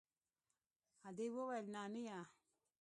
[1.07, 2.19] ادې وويل نانيه.